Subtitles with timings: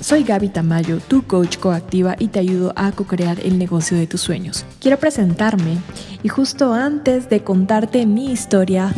[0.00, 4.20] soy Gaby Tamayo, tu coach coactiva y te ayudo a co-crear el negocio de tus
[4.20, 4.64] sueños.
[4.80, 5.78] Quiero presentarme
[6.22, 8.92] y justo antes de contarte mi historia,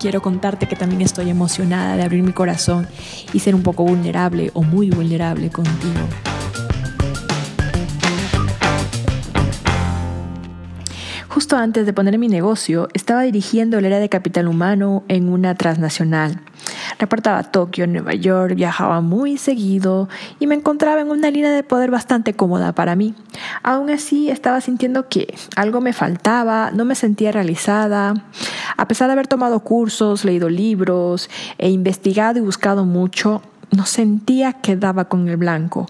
[0.00, 2.88] quiero contarte que también estoy emocionada de abrir mi corazón
[3.32, 6.00] y ser un poco vulnerable o muy vulnerable contigo.
[11.28, 15.54] Justo antes de poner mi negocio, estaba dirigiendo el área de capital humano en una
[15.54, 16.40] transnacional.
[16.98, 20.08] Reportaba Tokio, Nueva York, viajaba muy seguido
[20.40, 23.14] y me encontraba en una línea de poder bastante cómoda para mí.
[23.62, 28.14] Aún así, estaba sintiendo que algo me faltaba, no me sentía realizada.
[28.76, 31.28] A pesar de haber tomado cursos, leído libros
[31.58, 35.86] e investigado y buscado mucho, no sentía que daba con el blanco.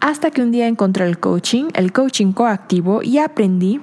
[0.00, 3.80] Hasta que un día encontré el coaching, el coaching coactivo, y aprendí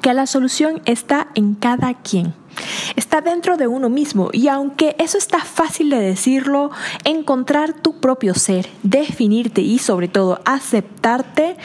[0.00, 2.34] que la solución está en cada quien.
[2.96, 6.70] Está dentro de uno mismo y aunque eso está fácil de decirlo,
[7.04, 11.56] encontrar tu propio ser, definirte y sobre todo aceptarte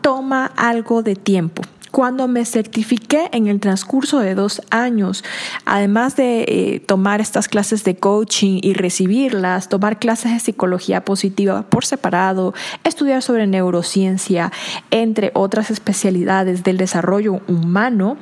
[0.00, 1.62] toma algo de tiempo.
[1.90, 5.24] Cuando me certifiqué en el transcurso de dos años,
[5.64, 11.62] además de eh, tomar estas clases de coaching y recibirlas, tomar clases de psicología positiva
[11.62, 14.52] por separado, estudiar sobre neurociencia,
[14.90, 18.16] entre otras especialidades del desarrollo humano,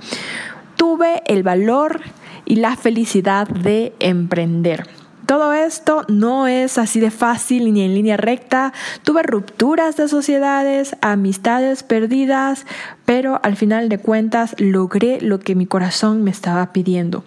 [0.77, 2.01] tuve el valor
[2.47, 4.98] y la felicidad de emprender.
[5.29, 8.73] Todo esto no es así de fácil ni en línea recta.
[9.03, 12.65] Tuve rupturas de sociedades, amistades perdidas,
[13.05, 17.25] pero al final de cuentas logré lo que mi corazón me estaba pidiendo.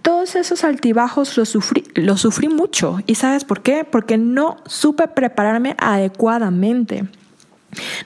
[0.00, 3.00] Todos esos altibajos los sufrí, los sufrí mucho.
[3.06, 3.84] ¿Y sabes por qué?
[3.84, 7.04] Porque no supe prepararme adecuadamente.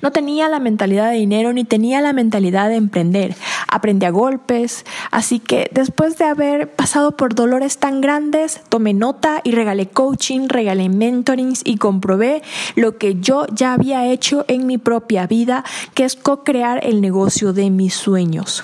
[0.03, 3.37] No tenía la mentalidad de dinero ni tenía la mentalidad de emprender.
[3.75, 9.41] Aprendí a golpes, así que después de haber pasado por dolores tan grandes, tomé nota
[9.45, 12.43] y regalé coaching, regalé mentorings y comprobé
[12.77, 15.65] lo que yo ya había hecho en mi propia vida,
[15.95, 18.63] que es co-crear el negocio de mis sueños.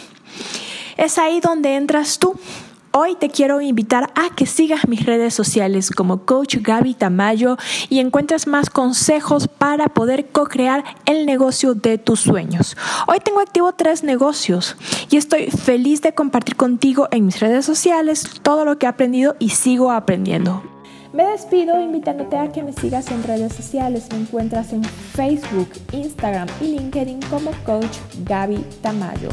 [0.98, 2.34] Es ahí donde entras tú.
[3.00, 7.56] Hoy te quiero invitar a que sigas mis redes sociales como Coach Gaby Tamayo
[7.88, 12.76] y encuentres más consejos para poder co-crear el negocio de tus sueños.
[13.06, 14.74] Hoy tengo activo tres negocios
[15.10, 19.36] y estoy feliz de compartir contigo en mis redes sociales todo lo que he aprendido
[19.38, 20.64] y sigo aprendiendo.
[21.12, 24.08] Me despido invitándote a que me sigas en redes sociales.
[24.10, 29.28] Me encuentras en Facebook, Instagram y LinkedIn como Coach Gaby Tamayo.